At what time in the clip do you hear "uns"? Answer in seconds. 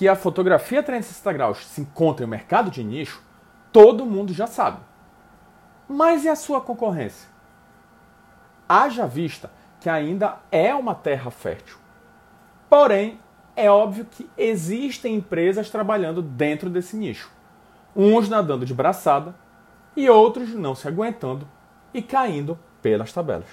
17.94-18.26